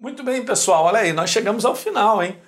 Muito 0.00 0.22
bem, 0.22 0.44
pessoal. 0.44 0.84
Olha 0.84 1.00
aí, 1.00 1.12
nós 1.12 1.28
chegamos 1.28 1.64
ao 1.64 1.74
final, 1.74 2.22
hein? 2.22 2.38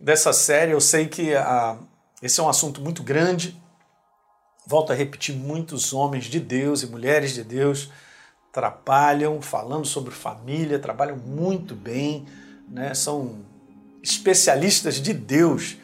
Dessa 0.00 0.32
série. 0.32 0.72
Eu 0.72 0.80
sei 0.80 1.06
que 1.06 1.32
a, 1.32 1.44
ah, 1.44 1.76
esse 2.20 2.40
é 2.40 2.42
um 2.42 2.48
assunto 2.48 2.80
muito 2.80 3.04
grande. 3.04 3.56
Volto 4.66 4.90
a 4.90 4.96
repetir: 4.96 5.32
muitos 5.32 5.92
homens 5.92 6.24
de 6.24 6.40
Deus 6.40 6.82
e 6.82 6.88
mulheres 6.88 7.34
de 7.34 7.44
Deus 7.44 7.88
trabalham 8.52 9.40
falando 9.40 9.86
sobre 9.86 10.12
família, 10.12 10.76
trabalham 10.80 11.16
muito 11.16 11.72
bem, 11.72 12.26
né? 12.68 12.92
são 12.94 13.44
especialistas 14.02 14.96
de 14.96 15.12
Deus 15.14 15.76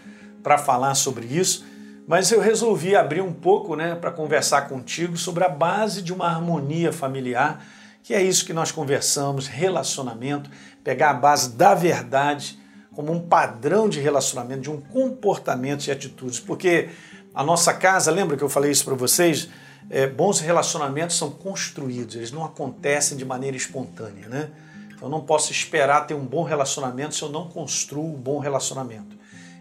para 0.43 0.59
falar 0.59 0.96
sobre 0.96 1.27
isso. 1.27 1.65
Mas 2.09 2.33
eu 2.33 2.41
resolvi 2.41 2.96
abrir 2.96 3.21
um 3.21 3.33
pouco 3.33 3.77
né, 3.77 3.95
para 3.95 4.11
conversar 4.11 4.62
contigo 4.62 5.17
sobre 5.17 5.45
a 5.45 5.49
base 5.49 6.03
de 6.03 6.12
uma 6.12 6.27
harmonia 6.27 6.93
familiar, 6.93 7.65
que 8.05 8.12
é 8.12 8.23
isso 8.23 8.45
que 8.45 8.52
nós 8.52 8.71
conversamos: 8.71 9.48
relacionamento, 9.48 10.48
pegar 10.84 11.11
a 11.11 11.14
base 11.14 11.57
da 11.57 11.75
verdade 11.75 12.62
como 12.95 13.11
um 13.11 13.18
padrão 13.18 13.89
de 13.89 13.99
relacionamento, 13.99 14.61
de 14.61 14.71
um 14.71 14.80
comportamento 14.80 15.86
e 15.86 15.90
atitudes. 15.90 16.39
Porque 16.39 16.90
a 17.35 17.43
nossa 17.43 17.75
casa, 17.75 18.13
lembra 18.13 18.36
que 18.36 18.44
eu 18.44 18.49
falei 18.49 18.71
isso 18.71 18.85
para 18.85 18.94
vocês? 18.94 19.49
É, 19.90 20.07
bons 20.07 20.39
relacionamentos 20.39 21.17
são 21.17 21.30
construídos, 21.30 22.14
eles 22.14 22.30
não 22.30 22.44
acontecem 22.44 23.18
de 23.18 23.25
maneira 23.25 23.57
espontânea, 23.57 24.29
né? 24.29 24.50
Então, 24.86 25.08
eu 25.08 25.11
não 25.11 25.21
posso 25.21 25.50
esperar 25.50 26.07
ter 26.07 26.14
um 26.14 26.25
bom 26.25 26.43
relacionamento 26.43 27.14
se 27.14 27.22
eu 27.22 27.29
não 27.29 27.49
construo 27.49 28.14
um 28.14 28.16
bom 28.16 28.39
relacionamento. 28.39 29.16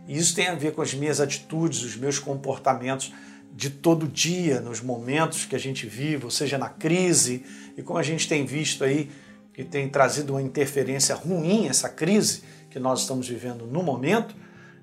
E 0.08 0.18
isso 0.18 0.36
tem 0.36 0.48
a 0.48 0.56
ver 0.56 0.74
com 0.74 0.82
as 0.82 0.94
minhas 0.94 1.20
atitudes, 1.20 1.82
os 1.82 1.96
meus 1.96 2.20
comportamentos 2.20 3.12
de 3.54 3.70
todo 3.70 4.08
dia, 4.08 4.60
nos 4.60 4.82
momentos 4.82 5.46
que 5.46 5.56
a 5.56 5.60
gente 5.60 5.86
vive, 5.86 6.26
ou 6.26 6.32
seja, 6.32 6.58
na 6.58 6.70
crise, 6.70 7.46
e 7.78 7.84
como 7.84 8.00
a 8.00 8.04
gente 8.04 8.28
tem 8.28 8.46
visto 8.46 8.84
aí 8.84 9.12
que 9.54 9.64
tem 9.64 9.88
trazido 9.88 10.34
uma 10.34 10.42
interferência 10.42 11.14
ruim 11.14 11.68
essa 11.68 11.88
crise 11.88 12.42
que 12.72 12.80
nós 12.80 13.02
estamos 13.02 13.28
vivendo 13.28 13.68
no 13.68 13.84
momento, 13.84 14.36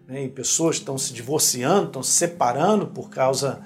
né, 0.06 0.24
e 0.24 0.28
pessoas 0.28 0.76
estão 0.76 0.96
se 0.96 1.12
divorciando, 1.12 1.86
estão 1.86 2.02
se 2.02 2.12
separando 2.12 2.86
por 2.86 3.10
causa 3.10 3.60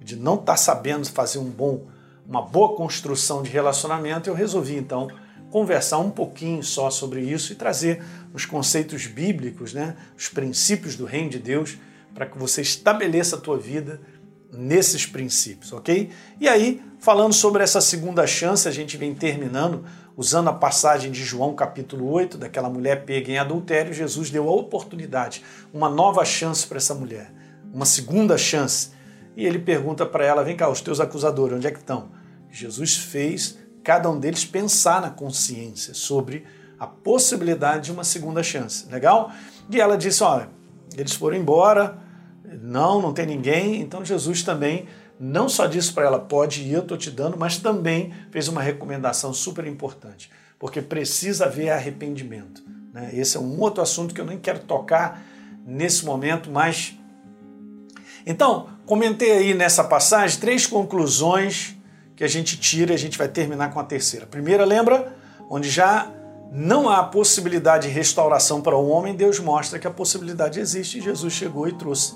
de 0.00 0.16
não 0.16 0.34
estar 0.34 0.52
tá 0.52 0.56
sabendo 0.56 1.08
fazer 1.08 1.38
um 1.38 1.48
bom, 1.48 1.86
uma 2.26 2.42
boa 2.42 2.74
construção 2.74 3.44
de 3.44 3.50
relacionamento, 3.50 4.28
eu 4.28 4.34
resolvi 4.34 4.74
então 4.74 5.08
conversar 5.50 5.98
um 5.98 6.10
pouquinho 6.10 6.62
só 6.62 6.90
sobre 6.90 7.20
isso 7.20 7.52
e 7.52 7.56
trazer 7.56 8.02
os 8.34 8.44
conceitos 8.44 9.06
bíblicos, 9.06 9.72
né, 9.72 9.96
os 10.18 10.28
princípios 10.28 10.96
do 10.96 11.04
reino 11.04 11.30
de 11.30 11.38
Deus, 11.38 11.78
para 12.12 12.26
que 12.26 12.36
você 12.36 12.60
estabeleça 12.62 13.36
a 13.36 13.40
tua 13.40 13.56
vida 13.56 14.00
nesses 14.52 15.06
princípios, 15.06 15.72
ok? 15.72 16.10
E 16.40 16.48
aí, 16.48 16.82
falando 16.98 17.32
sobre 17.32 17.62
essa 17.62 17.80
segunda 17.80 18.26
chance, 18.26 18.66
a 18.66 18.70
gente 18.70 18.96
vem 18.96 19.14
terminando 19.14 19.84
usando 20.16 20.48
a 20.48 20.52
passagem 20.52 21.10
de 21.10 21.24
João 21.24 21.54
capítulo 21.54 22.10
8, 22.10 22.36
daquela 22.36 22.68
mulher 22.68 23.04
pega 23.04 23.32
em 23.32 23.38
adultério, 23.38 23.92
Jesus 23.92 24.28
deu 24.28 24.48
a 24.48 24.52
oportunidade, 24.52 25.42
uma 25.72 25.88
nova 25.88 26.24
chance 26.24 26.66
para 26.66 26.76
essa 26.76 26.94
mulher, 26.94 27.32
uma 27.72 27.86
segunda 27.86 28.36
chance. 28.36 28.90
E 29.36 29.46
ele 29.46 29.58
pergunta 29.58 30.04
para 30.04 30.24
ela: 30.24 30.44
vem 30.44 30.56
cá, 30.56 30.68
os 30.68 30.80
teus 30.80 31.00
acusadores, 31.00 31.56
onde 31.56 31.66
é 31.66 31.70
que 31.70 31.78
estão? 31.78 32.10
Jesus 32.50 32.96
fez 32.96 33.58
cada 33.82 34.10
um 34.10 34.18
deles 34.18 34.44
pensar 34.44 35.00
na 35.00 35.08
consciência 35.08 35.94
sobre 35.94 36.44
a 36.78 36.86
possibilidade 36.86 37.86
de 37.86 37.92
uma 37.92 38.04
segunda 38.04 38.42
chance. 38.42 38.86
Legal? 38.90 39.32
E 39.70 39.80
ela 39.80 39.96
disse: 39.96 40.22
olha, 40.22 40.50
eles 40.96 41.14
foram 41.14 41.36
embora, 41.36 41.98
não, 42.60 43.00
não 43.00 43.12
tem 43.12 43.26
ninguém. 43.26 43.80
Então 43.80 44.04
Jesus 44.04 44.42
também 44.42 44.86
não 45.18 45.48
só 45.48 45.66
disse 45.66 45.92
para 45.92 46.06
ela, 46.06 46.18
pode 46.18 46.62
ir, 46.62 46.72
eu 46.72 46.80
estou 46.80 46.96
te 46.96 47.10
dando, 47.10 47.36
mas 47.36 47.58
também 47.58 48.12
fez 48.30 48.48
uma 48.48 48.62
recomendação 48.62 49.34
super 49.34 49.66
importante, 49.66 50.30
porque 50.58 50.80
precisa 50.80 51.44
haver 51.44 51.70
arrependimento. 51.70 52.62
Né? 52.92 53.10
Esse 53.12 53.36
é 53.36 53.40
um 53.40 53.60
outro 53.60 53.82
assunto 53.82 54.14
que 54.14 54.20
eu 54.20 54.24
nem 54.24 54.38
quero 54.38 54.60
tocar 54.60 55.22
nesse 55.66 56.04
momento, 56.04 56.50
mas. 56.50 56.96
Então, 58.24 58.68
comentei 58.86 59.32
aí 59.32 59.54
nessa 59.54 59.84
passagem 59.84 60.40
três 60.40 60.66
conclusões 60.66 61.76
que 62.16 62.24
a 62.24 62.28
gente 62.28 62.58
tira 62.58 62.92
e 62.92 62.94
a 62.94 62.98
gente 62.98 63.16
vai 63.16 63.28
terminar 63.28 63.72
com 63.72 63.80
a 63.80 63.84
terceira. 63.84 64.26
Primeira, 64.26 64.64
lembra? 64.64 65.16
Onde 65.48 65.68
já 65.68 66.10
não 66.52 66.88
há 66.88 67.02
possibilidade 67.02 67.88
de 67.88 67.94
restauração 67.94 68.60
para 68.60 68.76
o 68.76 68.88
homem, 68.88 69.14
Deus 69.14 69.38
mostra 69.38 69.78
que 69.78 69.86
a 69.86 69.90
possibilidade 69.90 70.58
existe 70.58 70.98
e 70.98 71.00
Jesus 71.00 71.32
chegou 71.32 71.68
e 71.68 71.72
trouxe 71.72 72.14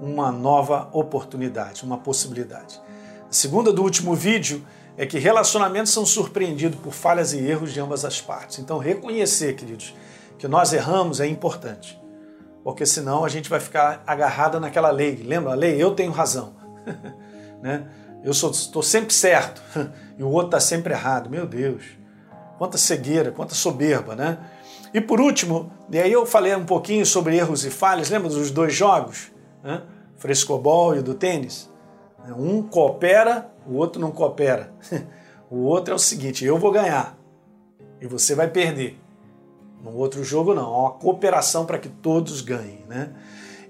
uma 0.00 0.30
nova 0.30 0.88
oportunidade, 0.92 1.84
uma 1.84 1.98
possibilidade. 1.98 2.80
A 3.28 3.32
segunda 3.32 3.72
do 3.72 3.82
último 3.82 4.14
vídeo 4.14 4.64
é 4.96 5.04
que 5.04 5.18
relacionamentos 5.18 5.92
são 5.92 6.06
surpreendidos 6.06 6.78
por 6.80 6.92
falhas 6.92 7.32
e 7.32 7.38
erros 7.38 7.72
de 7.72 7.80
ambas 7.80 8.04
as 8.04 8.20
partes. 8.20 8.58
Então, 8.58 8.78
reconhecer, 8.78 9.54
queridos, 9.54 9.94
que 10.38 10.48
nós 10.48 10.72
erramos 10.72 11.20
é 11.20 11.26
importante, 11.26 12.00
porque 12.64 12.86
senão 12.86 13.24
a 13.24 13.28
gente 13.28 13.48
vai 13.48 13.60
ficar 13.60 14.02
agarrado 14.06 14.58
naquela 14.58 14.90
lei. 14.90 15.22
Lembra 15.24 15.52
a 15.52 15.54
lei? 15.54 15.82
Eu 15.82 15.94
tenho 15.94 16.12
razão. 16.12 16.54
né? 17.62 17.86
Eu 18.24 18.32
estou 18.32 18.82
sempre 18.82 19.14
certo 19.14 19.62
e 20.18 20.22
o 20.22 20.28
outro 20.28 20.48
está 20.48 20.60
sempre 20.60 20.92
errado. 20.92 21.28
Meu 21.28 21.46
Deus, 21.46 21.84
quanta 22.58 22.78
cegueira, 22.78 23.30
quanta 23.30 23.54
soberba, 23.54 24.14
né? 24.14 24.38
E 24.94 25.00
por 25.00 25.20
último, 25.20 25.70
e 25.90 25.98
aí 25.98 26.10
eu 26.10 26.24
falei 26.24 26.54
um 26.54 26.64
pouquinho 26.64 27.04
sobre 27.04 27.36
erros 27.36 27.64
e 27.64 27.70
falhas. 27.70 28.08
Lembra 28.08 28.30
dos 28.30 28.50
dois 28.50 28.74
jogos? 28.74 29.30
Né? 29.66 29.82
frescobol 30.16 30.96
e 30.96 31.02
do 31.02 31.14
tênis. 31.14 31.68
Um 32.36 32.62
coopera, 32.62 33.50
o 33.66 33.74
outro 33.74 34.00
não 34.00 34.10
coopera. 34.10 34.72
O 35.48 35.58
outro 35.58 35.92
é 35.92 35.94
o 35.94 35.98
seguinte: 35.98 36.44
eu 36.44 36.58
vou 36.58 36.72
ganhar 36.72 37.16
e 38.00 38.06
você 38.06 38.34
vai 38.34 38.48
perder. 38.48 38.98
No 39.82 39.94
outro 39.94 40.24
jogo, 40.24 40.54
não. 40.54 40.74
Há 40.74 40.80
uma 40.80 40.90
cooperação 40.90 41.64
para 41.64 41.78
que 41.78 41.88
todos 41.88 42.40
ganhem. 42.40 42.84
Né? 42.88 43.10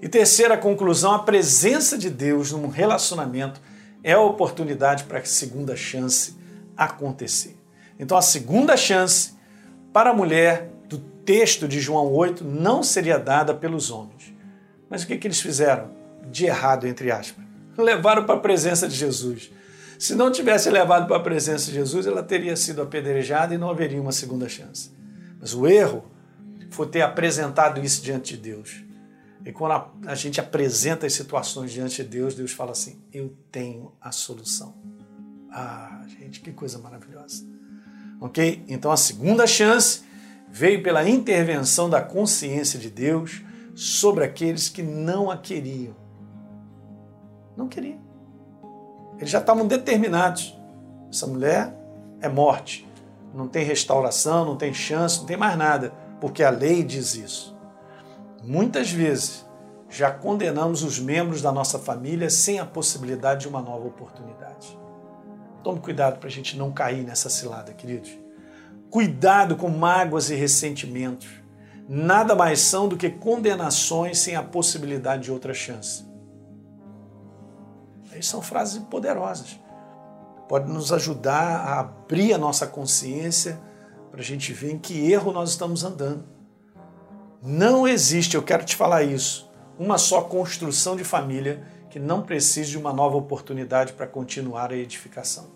E 0.01 0.09
terceira 0.09 0.57
conclusão: 0.57 1.13
a 1.13 1.19
presença 1.19 1.97
de 1.97 2.09
Deus 2.09 2.51
num 2.51 2.67
relacionamento 2.67 3.61
é 4.03 4.13
a 4.13 4.19
oportunidade 4.19 5.03
para 5.03 5.19
a 5.19 5.25
segunda 5.25 5.75
chance 5.75 6.35
acontecer. 6.75 7.55
Então, 7.99 8.17
a 8.17 8.21
segunda 8.21 8.75
chance 8.75 9.35
para 9.93 10.11
a 10.11 10.13
mulher 10.13 10.71
do 10.87 10.97
texto 10.97 11.67
de 11.67 11.79
João 11.79 12.11
8 12.11 12.43
não 12.43 12.81
seria 12.83 13.17
dada 13.17 13.53
pelos 13.53 13.91
homens. 13.91 14.36
Mas 14.89 15.03
o 15.03 15.07
que, 15.07 15.17
que 15.17 15.27
eles 15.27 15.41
fizeram 15.41 15.91
de 16.31 16.45
errado, 16.45 16.87
entre 16.87 17.11
aspas? 17.11 17.43
Levaram 17.77 18.25
para 18.25 18.35
a 18.35 18.39
presença 18.39 18.87
de 18.87 18.95
Jesus. 18.95 19.51
Se 19.99 20.15
não 20.15 20.31
tivesse 20.31 20.69
levado 20.69 21.07
para 21.07 21.17
a 21.17 21.21
presença 21.21 21.67
de 21.67 21.73
Jesus, 21.73 22.05
ela 22.05 22.23
teria 22.23 22.55
sido 22.55 22.81
apedrejada 22.81 23.53
e 23.53 23.57
não 23.57 23.69
haveria 23.69 24.01
uma 24.01 24.11
segunda 24.11 24.47
chance. 24.47 24.91
Mas 25.39 25.53
o 25.53 25.67
erro 25.67 26.05
foi 26.69 26.87
ter 26.87 27.01
apresentado 27.01 27.83
isso 27.83 28.01
diante 28.01 28.35
de 28.35 28.41
Deus. 28.41 28.83
E 29.45 29.51
quando 29.51 29.89
a, 30.05 30.15
gente 30.15 30.39
apresenta 30.39 31.05
as 31.07 31.13
situações 31.13 31.71
diante 31.71 32.03
de 32.03 32.09
Deus, 32.09 32.35
Deus 32.35 32.51
fala 32.51 32.71
assim: 32.71 32.99
Eu 33.13 33.33
tenho 33.51 33.93
a 34.01 34.11
solução. 34.11 34.75
Ah, 35.51 36.03
gente, 36.19 36.41
que 36.41 36.51
coisa 36.51 36.77
maravilhosa. 36.77 37.45
Ok? 38.19 38.63
Então 38.67 38.91
a 38.91 38.97
segunda 38.97 39.47
chance 39.47 40.01
veio 40.49 40.83
pela 40.83 41.07
intervenção 41.07 41.89
da 41.89 42.01
consciência 42.01 42.77
de 42.77 42.89
Deus 42.89 43.41
sobre 43.77 44.23
aqueles 44.23 44.69
que 44.69 44.81
não 44.81 45.29
a 45.29 45.37
queriam. 45.37 45.95
Não 47.55 47.67
queriam. 47.67 47.99
Eles 49.19 49.29
já 49.29 49.37
estavam 49.37 49.67
determinados. 49.67 50.59
Essa 51.11 51.27
mulher 51.27 51.77
é 52.19 52.27
morte. 52.27 52.89
Não 53.35 53.47
tem 53.47 53.63
restauração, 53.63 54.45
não 54.45 54.55
tem 54.55 54.73
chance, 54.73 55.19
não 55.19 55.27
tem 55.27 55.37
mais 55.37 55.55
nada, 55.55 55.93
porque 56.19 56.43
a 56.43 56.49
lei 56.49 56.83
diz 56.83 57.13
isso. 57.13 57.55
Muitas 58.43 58.89
vezes 58.89 59.45
já 59.87 60.09
condenamos 60.09 60.81
os 60.81 60.97
membros 60.97 61.43
da 61.43 61.51
nossa 61.51 61.77
família 61.77 62.31
sem 62.31 62.57
a 62.57 62.65
possibilidade 62.65 63.41
de 63.41 63.47
uma 63.47 63.61
nova 63.61 63.85
oportunidade. 63.85 64.75
Tome 65.63 65.79
cuidado 65.81 66.17
para 66.17 66.29
a 66.29 66.31
gente 66.31 66.57
não 66.57 66.71
cair 66.71 67.03
nessa 67.03 67.29
cilada, 67.29 67.73
queridos. 67.73 68.17
Cuidado 68.89 69.55
com 69.55 69.69
mágoas 69.69 70.31
e 70.31 70.35
ressentimentos 70.35 71.46
nada 71.87 72.35
mais 72.35 72.59
são 72.59 72.87
do 72.87 72.97
que 72.97 73.09
condenações 73.09 74.19
sem 74.19 74.35
a 74.35 74.43
possibilidade 74.43 75.23
de 75.23 75.31
outra 75.31 75.53
chance. 75.53 76.05
Essas 78.11 78.25
são 78.25 78.41
frases 78.41 78.83
poderosas. 78.83 79.59
Pode 80.49 80.69
nos 80.69 80.91
ajudar 80.91 81.59
a 81.59 81.79
abrir 81.79 82.33
a 82.33 82.37
nossa 82.37 82.67
consciência 82.67 83.59
para 84.11 84.21
a 84.21 84.23
gente 84.23 84.51
ver 84.51 84.71
em 84.71 84.79
que 84.79 85.11
erro 85.11 85.31
nós 85.31 85.51
estamos 85.51 85.83
andando. 85.83 86.25
Não 87.41 87.87
existe, 87.87 88.35
eu 88.35 88.43
quero 88.43 88.65
te 88.65 88.75
falar 88.75 89.03
isso, 89.03 89.49
uma 89.77 89.97
só 89.97 90.21
construção 90.21 90.95
de 90.95 91.03
família 91.03 91.63
que 91.89 91.99
não 91.99 92.21
precise 92.21 92.71
de 92.71 92.77
uma 92.77 92.91
nova 92.91 93.15
oportunidade 93.15 93.93
para 93.93 94.07
continuar 94.07 94.71
a 94.71 94.75
edificação. 94.75 95.47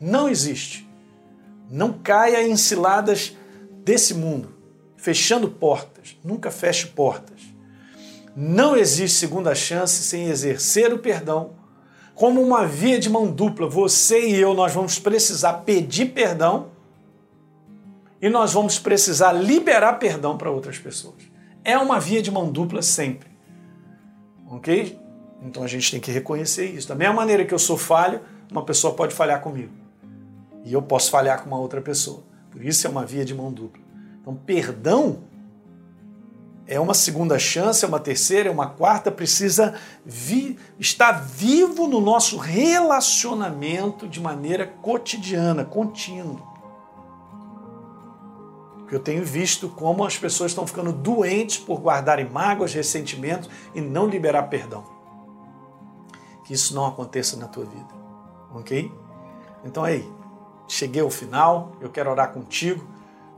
Não 0.00 0.28
existe. 0.28 0.88
Não 1.70 1.92
caia 1.92 2.46
em 2.46 2.56
ciladas 2.56 3.36
desse 3.84 4.14
mundo 4.14 4.61
fechando 5.02 5.48
portas. 5.48 6.16
Nunca 6.22 6.48
feche 6.52 6.86
portas. 6.86 7.40
Não 8.36 8.76
existe 8.76 9.18
segunda 9.18 9.52
chance 9.52 10.00
sem 10.04 10.28
exercer 10.28 10.94
o 10.94 10.98
perdão 10.98 11.54
como 12.14 12.40
uma 12.40 12.64
via 12.64 13.00
de 13.00 13.10
mão 13.10 13.26
dupla. 13.26 13.68
Você 13.68 14.28
e 14.28 14.36
eu, 14.36 14.54
nós 14.54 14.72
vamos 14.72 15.00
precisar 15.00 15.54
pedir 15.64 16.12
perdão 16.12 16.68
e 18.20 18.30
nós 18.30 18.52
vamos 18.52 18.78
precisar 18.78 19.32
liberar 19.32 19.94
perdão 19.94 20.38
para 20.38 20.52
outras 20.52 20.78
pessoas. 20.78 21.16
É 21.64 21.76
uma 21.76 21.98
via 21.98 22.22
de 22.22 22.30
mão 22.30 22.48
dupla 22.48 22.80
sempre. 22.80 23.28
Ok? 24.48 24.96
Então 25.42 25.64
a 25.64 25.66
gente 25.66 25.90
tem 25.90 25.98
que 25.98 26.12
reconhecer 26.12 26.66
isso. 26.66 26.86
Da 26.86 26.94
mesma 26.94 27.14
maneira 27.14 27.44
que 27.44 27.52
eu 27.52 27.58
sou 27.58 27.76
falho, 27.76 28.20
uma 28.48 28.64
pessoa 28.64 28.94
pode 28.94 29.12
falhar 29.12 29.40
comigo. 29.40 29.72
E 30.64 30.72
eu 30.72 30.80
posso 30.80 31.10
falhar 31.10 31.42
com 31.42 31.48
uma 31.48 31.58
outra 31.58 31.80
pessoa. 31.80 32.22
Por 32.52 32.64
isso 32.64 32.86
é 32.86 32.90
uma 32.90 33.04
via 33.04 33.24
de 33.24 33.34
mão 33.34 33.52
dupla. 33.52 33.81
Então, 34.22 34.34
perdão 34.34 35.24
é 36.66 36.80
uma 36.80 36.94
segunda 36.94 37.38
chance, 37.38 37.84
é 37.84 37.88
uma 37.88 38.00
terceira, 38.00 38.48
é 38.48 38.52
uma 38.52 38.70
quarta, 38.70 39.10
precisa 39.10 39.74
vi, 40.06 40.56
estar 40.78 41.12
vivo 41.12 41.86
no 41.86 42.00
nosso 42.00 42.38
relacionamento 42.38 44.08
de 44.08 44.20
maneira 44.20 44.66
cotidiana, 44.66 45.64
contínua 45.64 46.52
eu 48.94 49.00
tenho 49.00 49.24
visto 49.24 49.70
como 49.70 50.04
as 50.04 50.18
pessoas 50.18 50.50
estão 50.50 50.66
ficando 50.66 50.92
doentes 50.92 51.56
por 51.56 51.80
guardarem 51.80 52.28
mágoas, 52.28 52.74
ressentimentos 52.74 53.48
e 53.74 53.80
não 53.80 54.06
liberar 54.06 54.44
perdão. 54.44 54.84
Que 56.44 56.52
isso 56.52 56.74
não 56.74 56.84
aconteça 56.84 57.36
na 57.38 57.48
tua 57.48 57.64
vida, 57.64 57.88
ok? 58.54 58.92
Então 59.64 59.82
aí, 59.82 60.06
cheguei 60.68 61.00
ao 61.00 61.08
final, 61.08 61.72
eu 61.80 61.88
quero 61.88 62.10
orar 62.10 62.32
contigo 62.32 62.86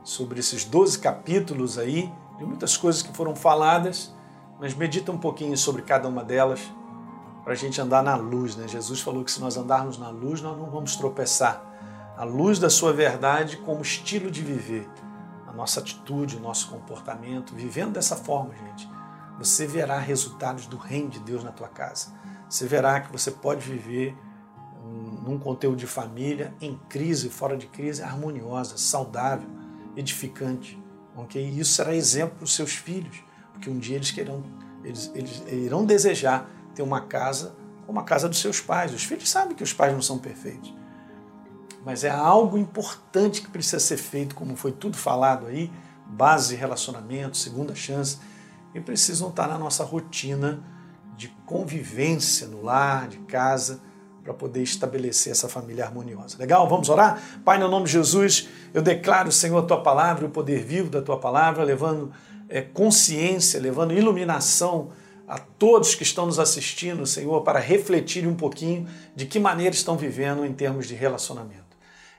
sobre 0.05 0.39
esses 0.39 0.63
12 0.63 0.99
capítulos 0.99 1.77
aí, 1.77 2.09
de 2.37 2.45
muitas 2.45 2.77
coisas 2.77 3.01
que 3.01 3.11
foram 3.11 3.35
faladas, 3.35 4.15
mas 4.57 4.73
medita 4.73 5.11
um 5.11 5.17
pouquinho 5.17 5.57
sobre 5.57 5.81
cada 5.81 6.07
uma 6.07 6.23
delas 6.23 6.61
para 7.43 7.51
a 7.51 7.55
gente 7.57 7.81
andar 7.81 8.01
na 8.01 8.15
luz, 8.15 8.55
né? 8.55 8.69
Jesus 8.69 9.01
falou 9.01 9.25
que 9.25 9.31
se 9.31 9.41
nós 9.41 9.57
andarmos 9.57 9.97
na 9.97 10.07
luz, 10.07 10.41
nós 10.41 10.57
não 10.57 10.69
vamos 10.69 10.95
tropeçar. 10.95 11.61
A 12.15 12.23
luz 12.23 12.59
da 12.59 12.69
sua 12.69 12.93
verdade 12.93 13.57
como 13.57 13.81
estilo 13.81 14.31
de 14.31 14.41
viver 14.41 14.87
nossa 15.55 15.79
atitude, 15.79 16.35
o 16.35 16.39
nosso 16.39 16.69
comportamento, 16.69 17.55
vivendo 17.55 17.93
dessa 17.93 18.15
forma, 18.15 18.53
gente, 18.53 18.89
você 19.39 19.65
verá 19.65 19.97
resultados 19.97 20.67
do 20.67 20.77
reino 20.77 21.09
de 21.09 21.19
Deus 21.19 21.43
na 21.43 21.51
tua 21.51 21.67
casa. 21.67 22.09
Você 22.49 22.67
verá 22.67 22.99
que 22.99 23.11
você 23.11 23.31
pode 23.31 23.67
viver 23.67 24.15
num 25.23 25.39
conteúdo 25.39 25.77
de 25.77 25.87
família, 25.87 26.53
em 26.61 26.77
crise, 26.89 27.29
fora 27.29 27.57
de 27.57 27.65
crise, 27.65 28.03
harmoniosa, 28.03 28.77
saudável, 28.77 29.49
edificante. 29.95 30.81
Okay? 31.15 31.45
E 31.47 31.59
isso 31.59 31.73
será 31.73 31.95
exemplo 31.95 32.37
para 32.37 32.45
os 32.45 32.55
seus 32.55 32.73
filhos, 32.73 33.23
porque 33.53 33.69
um 33.69 33.77
dia 33.77 33.95
eles, 33.95 34.11
querão, 34.11 34.43
eles, 34.83 35.11
eles 35.15 35.43
irão 35.47 35.85
desejar 35.85 36.49
ter 36.73 36.81
uma 36.81 37.01
casa 37.01 37.55
como 37.85 37.99
a 37.99 38.03
casa 38.03 38.27
dos 38.27 38.39
seus 38.39 38.59
pais. 38.59 38.93
Os 38.93 39.03
filhos 39.03 39.29
sabem 39.29 39.55
que 39.55 39.63
os 39.63 39.73
pais 39.73 39.93
não 39.93 40.01
são 40.01 40.17
perfeitos 40.17 40.73
mas 41.85 42.03
é 42.03 42.09
algo 42.09 42.57
importante 42.57 43.43
que 43.43 43.47
precisa 43.47 43.79
ser 43.79 43.97
feito, 43.97 44.33
como 44.33 44.55
foi 44.55 44.71
tudo 44.71 44.97
falado 44.97 45.45
aí, 45.45 45.71
base 46.07 46.49
de 46.49 46.55
relacionamento, 46.55 47.37
segunda 47.37 47.75
chance, 47.75 48.17
e 48.73 48.81
precisam 48.81 49.29
estar 49.29 49.47
na 49.47 49.59
nossa 49.59 49.83
rotina 49.83 50.63
de 51.15 51.27
convivência 51.45 52.47
no 52.47 52.63
lar, 52.63 53.07
de 53.07 53.19
casa, 53.19 53.81
para 54.25 54.33
poder 54.33 54.63
estabelecer 54.63 55.31
essa 55.31 55.47
família 55.47 55.85
harmoniosa. 55.85 56.35
Legal? 56.39 56.67
Vamos 56.67 56.89
orar? 56.89 57.21
Pai, 57.45 57.59
no 57.59 57.67
nome 57.67 57.85
de 57.85 57.91
Jesus, 57.91 58.49
eu 58.73 58.81
declaro, 58.81 59.31
Senhor, 59.31 59.59
a 59.59 59.61
tua 59.61 59.83
palavra, 59.83 60.25
o 60.25 60.29
poder 60.31 60.63
vivo 60.63 60.89
da 60.89 60.99
tua 60.99 61.19
palavra, 61.19 61.63
levando 61.63 62.11
é, 62.49 62.59
consciência, 62.59 63.59
levando 63.59 63.93
iluminação 63.93 64.89
a 65.27 65.37
todos 65.37 65.93
que 65.93 66.01
estão 66.01 66.25
nos 66.25 66.39
assistindo, 66.39 67.05
Senhor, 67.05 67.39
para 67.43 67.59
refletirem 67.59 68.27
um 68.27 68.35
pouquinho 68.35 68.87
de 69.15 69.27
que 69.27 69.39
maneira 69.39 69.75
estão 69.75 69.95
vivendo 69.95 70.43
em 70.43 70.53
termos 70.53 70.87
de 70.87 70.95
relacionamento. 70.95 71.63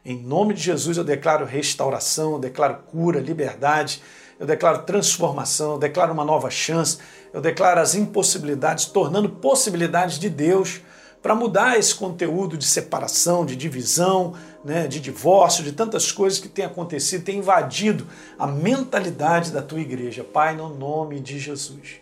Em 0.04 0.16
nome 0.16 0.54
de 0.54 0.62
Jesus 0.62 0.96
eu 0.96 1.02
declaro 1.04 1.44
restauração, 1.44 2.34
eu 2.34 2.38
declaro 2.38 2.84
cura, 2.86 3.18
liberdade, 3.18 4.00
eu 4.38 4.46
declaro 4.46 4.82
transformação, 4.82 5.72
eu 5.72 5.78
declaro 5.78 6.12
uma 6.12 6.24
nova 6.24 6.50
chance, 6.50 6.98
eu 7.32 7.40
declaro 7.40 7.80
as 7.80 7.96
impossibilidades, 7.96 8.84
tornando 8.84 9.28
possibilidades 9.28 10.20
de 10.20 10.30
Deus 10.30 10.80
para 11.26 11.34
mudar 11.34 11.76
esse 11.76 11.92
conteúdo 11.92 12.56
de 12.56 12.64
separação, 12.64 13.44
de 13.44 13.56
divisão, 13.56 14.34
né, 14.64 14.86
de 14.86 15.00
divórcio, 15.00 15.64
de 15.64 15.72
tantas 15.72 16.12
coisas 16.12 16.38
que 16.38 16.48
têm 16.48 16.64
acontecido, 16.64 17.24
têm 17.24 17.38
invadido 17.38 18.06
a 18.38 18.46
mentalidade 18.46 19.50
da 19.50 19.60
tua 19.60 19.80
igreja. 19.80 20.22
Pai, 20.22 20.54
no 20.54 20.72
nome 20.72 21.18
de 21.18 21.40
Jesus. 21.40 21.96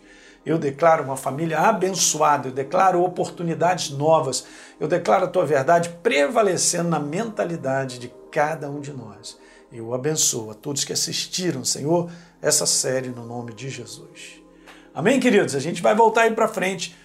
Eu 0.45 0.59
declaro 0.59 1.03
uma 1.03 1.17
família 1.17 1.57
abençoada, 1.57 2.49
eu 2.49 2.51
declaro 2.51 3.01
oportunidades 3.01 3.89
novas, 3.89 4.45
eu 4.79 4.87
declaro 4.87 5.25
a 5.25 5.27
tua 5.27 5.43
verdade 5.43 5.89
prevalecendo 6.03 6.89
na 6.89 6.99
mentalidade 6.99 7.97
de 7.97 8.13
cada 8.31 8.69
um 8.69 8.79
de 8.79 8.93
nós. 8.93 9.39
Eu 9.73 9.91
abençoo 9.95 10.51
a 10.51 10.53
todos 10.53 10.83
que 10.83 10.93
assistiram, 10.93 11.65
Senhor, 11.65 12.11
essa 12.43 12.67
série 12.67 13.09
no 13.09 13.25
nome 13.25 13.55
de 13.55 13.71
Jesus. 13.71 14.39
Amém, 14.93 15.19
queridos? 15.19 15.55
A 15.55 15.59
gente 15.59 15.81
vai 15.81 15.95
voltar 15.95 16.21
aí 16.21 16.31
para 16.31 16.47
frente 16.47 16.95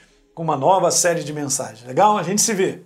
com 0.41 0.45
uma 0.45 0.57
nova 0.57 0.91
série 0.91 1.23
de 1.23 1.35
mensagens. 1.35 1.87
Legal? 1.87 2.17
A 2.17 2.23
gente 2.23 2.41
se 2.41 2.55
vê. 2.55 2.83